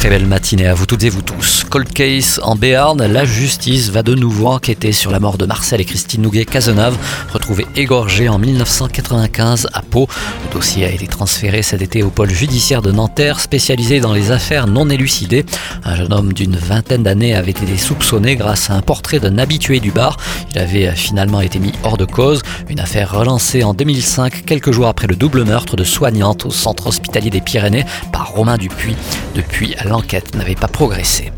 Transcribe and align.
Très 0.00 0.08
belle 0.08 0.24
matinée 0.24 0.66
à 0.66 0.72
vous 0.72 0.86
toutes 0.86 1.04
et 1.04 1.10
vous 1.10 1.20
tous. 1.20 1.62
Cold 1.68 1.92
case 1.92 2.40
en 2.42 2.56
Béarn, 2.56 3.04
la 3.04 3.26
justice 3.26 3.90
va 3.90 4.02
de 4.02 4.14
nouveau 4.14 4.46
enquêter 4.46 4.92
sur 4.92 5.10
la 5.10 5.20
mort 5.20 5.36
de 5.36 5.44
Marcel 5.44 5.78
et 5.78 5.84
Christine 5.84 6.22
Nouguet-Cazenave, 6.22 6.96
retrouvés 7.34 7.66
égorgés 7.76 8.30
en 8.30 8.38
1995 8.38 9.68
à 9.74 9.82
Pau. 9.82 10.08
Le 10.46 10.54
dossier 10.54 10.86
a 10.86 10.90
été 10.90 11.06
transféré 11.06 11.60
cet 11.60 11.82
été 11.82 12.02
au 12.02 12.08
pôle 12.08 12.30
judiciaire 12.30 12.80
de 12.80 12.90
Nanterre, 12.90 13.40
spécialisé 13.40 14.00
dans 14.00 14.14
les 14.14 14.30
affaires 14.30 14.66
non 14.66 14.88
élucidées. 14.88 15.44
Un 15.84 15.96
jeune 15.96 16.14
homme 16.14 16.32
d'une 16.32 16.56
vingtaine 16.56 17.02
d'années 17.02 17.34
avait 17.34 17.50
été 17.50 17.76
soupçonné 17.76 18.36
grâce 18.36 18.70
à 18.70 18.76
un 18.76 18.80
portrait 18.80 19.20
d'un 19.20 19.36
habitué 19.36 19.80
du 19.80 19.90
bar. 19.90 20.16
Il 20.54 20.58
avait 20.58 20.92
finalement 20.92 21.42
été 21.42 21.58
mis 21.58 21.72
hors 21.84 21.98
de 21.98 22.06
cause. 22.06 22.40
Une 22.70 22.80
affaire 22.80 23.12
relancée 23.12 23.64
en 23.64 23.74
2005, 23.74 24.46
quelques 24.46 24.72
jours 24.72 24.86
après 24.86 25.08
le 25.08 25.14
double 25.14 25.44
meurtre 25.44 25.76
de 25.76 25.84
soignante 25.84 26.46
au 26.46 26.50
centre 26.50 26.86
hospitalier 26.86 27.28
des 27.28 27.42
Pyrénées 27.42 27.84
par 28.12 28.30
Romain 28.30 28.56
Dupuis. 28.56 28.96
Depuis, 29.34 29.74
l'enquête 29.90 30.34
n'avait 30.36 30.54
pas 30.54 30.68
progressé. 30.68 31.32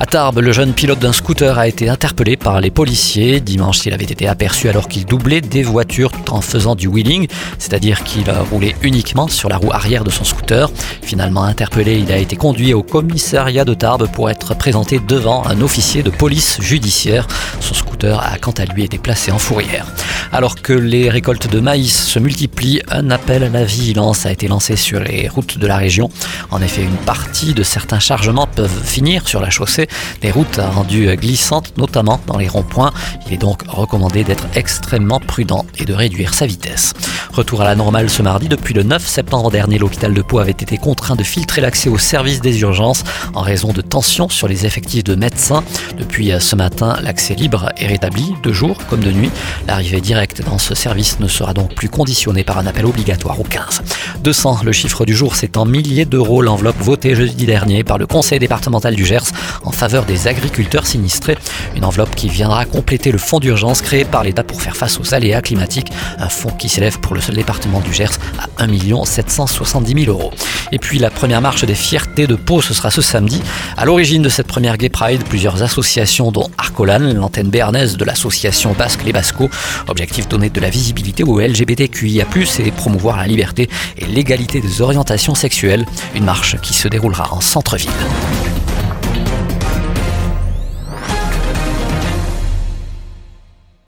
À 0.00 0.06
Tarbes, 0.06 0.40
le 0.40 0.50
jeune 0.50 0.72
pilote 0.72 0.98
d'un 0.98 1.12
scooter 1.12 1.56
a 1.58 1.68
été 1.68 1.88
interpellé 1.88 2.36
par 2.36 2.60
les 2.60 2.72
policiers. 2.72 3.40
Dimanche, 3.40 3.86
il 3.86 3.94
avait 3.94 4.04
été 4.04 4.26
aperçu 4.26 4.68
alors 4.68 4.88
qu'il 4.88 5.04
doublait 5.04 5.40
des 5.40 5.62
voitures 5.62 6.10
en 6.28 6.40
faisant 6.40 6.74
du 6.74 6.88
wheeling, 6.88 7.28
c'est-à-dire 7.58 8.02
qu'il 8.02 8.28
roulait 8.50 8.74
uniquement 8.82 9.28
sur 9.28 9.48
la 9.48 9.56
roue 9.56 9.72
arrière 9.72 10.02
de 10.02 10.10
son 10.10 10.24
scooter. 10.24 10.68
Finalement 11.02 11.44
interpellé, 11.44 11.98
il 11.98 12.10
a 12.10 12.16
été 12.18 12.34
conduit 12.34 12.74
au 12.74 12.82
commissariat 12.82 13.64
de 13.64 13.74
Tarbes 13.74 14.08
pour 14.12 14.28
être 14.28 14.56
présenté 14.56 14.98
devant 14.98 15.46
un 15.46 15.60
officier 15.60 16.02
de 16.02 16.10
police 16.10 16.60
judiciaire. 16.60 17.28
Son 17.60 17.74
scooter 17.74 18.18
a 18.20 18.38
quant 18.38 18.54
à 18.58 18.64
lui 18.64 18.82
été 18.82 18.98
placé 18.98 19.30
en 19.30 19.38
fourrière. 19.38 19.86
Alors 20.34 20.62
que 20.62 20.72
les 20.72 21.10
récoltes 21.10 21.52
de 21.52 21.60
maïs 21.60 22.06
se 22.06 22.18
multiplient, 22.18 22.80
un 22.90 23.10
appel 23.10 23.42
à 23.42 23.50
la 23.50 23.64
vigilance 23.64 24.24
a 24.24 24.32
été 24.32 24.48
lancé 24.48 24.76
sur 24.76 24.98
les 24.98 25.28
routes 25.28 25.58
de 25.58 25.66
la 25.66 25.76
région. 25.76 26.08
En 26.50 26.62
effet, 26.62 26.82
une 26.82 26.96
partie 26.96 27.52
de 27.52 27.62
certains 27.62 27.98
chargements 27.98 28.46
peuvent 28.46 28.82
finir 28.82 29.28
sur 29.28 29.42
la 29.42 29.50
chaussée, 29.50 29.88
les 30.22 30.30
routes 30.30 30.58
rendues 30.58 31.14
glissantes, 31.16 31.76
notamment 31.76 32.18
dans 32.26 32.38
les 32.38 32.48
ronds-points. 32.48 32.94
Il 33.26 33.34
est 33.34 33.36
donc 33.36 33.64
recommandé 33.68 34.24
d'être 34.24 34.46
extrêmement 34.54 35.20
prudent 35.20 35.66
et 35.78 35.84
de 35.84 35.92
réduire 35.92 36.32
sa 36.32 36.46
vitesse. 36.46 36.94
Retour 37.34 37.60
à 37.60 37.64
la 37.64 37.74
normale 37.74 38.08
ce 38.08 38.22
mardi. 38.22 38.48
Depuis 38.48 38.72
le 38.72 38.84
9 38.84 39.06
septembre 39.06 39.50
dernier, 39.50 39.78
l'hôpital 39.78 40.14
de 40.14 40.22
Pau 40.22 40.38
avait 40.38 40.52
été 40.52 40.78
contraint 40.78 41.16
de 41.16 41.24
filtrer 41.24 41.60
l'accès 41.60 41.90
au 41.90 41.98
service 41.98 42.40
des 42.40 42.62
urgences 42.62 43.04
en 43.34 43.42
raison 43.42 43.74
de 43.74 43.82
tensions 43.82 44.30
sur 44.30 44.48
les 44.48 44.64
effectifs 44.64 45.04
de 45.04 45.14
médecins. 45.14 45.62
Depuis 45.98 46.32
ce 46.40 46.56
matin, 46.56 46.96
l'accès 47.02 47.34
libre 47.34 47.70
est 47.76 47.86
rétabli, 47.86 48.34
de 48.42 48.52
jour 48.52 48.78
comme 48.88 49.00
de 49.00 49.10
nuit. 49.10 49.30
L'arrivée 49.66 50.00
directe 50.00 50.21
dans 50.46 50.58
ce 50.58 50.74
service 50.74 51.18
ne 51.18 51.26
sera 51.26 51.52
donc 51.52 51.74
plus 51.74 51.88
conditionnée 51.88 52.44
par 52.44 52.58
un 52.58 52.66
appel 52.66 52.86
obligatoire 52.86 53.40
au 53.40 53.42
15. 53.42 53.82
200, 54.22 54.60
le 54.64 54.70
chiffre 54.70 55.04
du 55.04 55.16
jour, 55.16 55.34
c'est 55.34 55.56
en 55.56 55.64
milliers 55.64 56.04
d'euros 56.04 56.42
l'enveloppe 56.42 56.78
votée 56.78 57.16
jeudi 57.16 57.44
dernier 57.44 57.82
par 57.82 57.98
le 57.98 58.06
conseil 58.06 58.38
départemental 58.38 58.94
du 58.94 59.04
Gers 59.04 59.32
en 59.64 59.72
faveur 59.72 60.04
des 60.04 60.28
agriculteurs 60.28 60.86
sinistrés. 60.86 61.36
Une 61.74 61.84
enveloppe 61.84 62.14
qui 62.14 62.28
viendra 62.28 62.64
compléter 62.64 63.10
le 63.10 63.18
fonds 63.18 63.40
d'urgence 63.40 63.82
créé 63.82 64.04
par 64.04 64.22
l'État 64.22 64.44
pour 64.44 64.62
faire 64.62 64.76
face 64.76 65.00
aux 65.00 65.12
aléas 65.12 65.42
climatiques. 65.42 65.90
Un 66.18 66.28
fonds 66.28 66.50
qui 66.50 66.68
s'élève 66.68 67.00
pour 67.00 67.14
le 67.14 67.20
seul 67.20 67.34
département 67.34 67.80
du 67.80 67.92
Gers 67.92 68.18
à 68.58 68.64
1 68.64 69.04
770 69.04 70.04
000 70.04 70.16
euros. 70.16 70.30
Et 70.70 70.78
puis 70.78 71.00
la 71.00 71.10
première 71.10 71.40
marche 71.40 71.64
des 71.64 71.74
fiertés 71.74 72.28
de 72.28 72.36
Pau, 72.36 72.62
ce 72.62 72.74
sera 72.74 72.90
ce 72.90 73.02
samedi. 73.02 73.42
À 73.76 73.84
l'origine 73.84 74.22
de 74.22 74.28
cette 74.28 74.46
première 74.46 74.76
Gay 74.76 74.88
Pride, 74.88 75.24
plusieurs 75.24 75.62
associations 75.62 76.30
dont 76.30 76.48
Arcolan, 76.58 77.12
l'antenne 77.14 77.50
béarnaise 77.50 77.96
de 77.96 78.04
l'association 78.04 78.72
basque 78.72 79.02
Les 79.04 79.12
Bascos. 79.12 79.50
Objectif 79.88 80.11
donner 80.20 80.50
de 80.50 80.60
la 80.60 80.68
visibilité 80.68 81.24
aux 81.24 81.40
LGBTQIA+, 81.40 82.26
et 82.58 82.70
promouvoir 82.70 83.16
la 83.16 83.26
liberté 83.26 83.68
et 83.96 84.04
l'égalité 84.04 84.60
des 84.60 84.82
orientations 84.82 85.34
sexuelles. 85.34 85.86
Une 86.14 86.24
marche 86.24 86.60
qui 86.60 86.74
se 86.74 86.88
déroulera 86.88 87.32
en 87.32 87.40
centre-ville. 87.40 87.90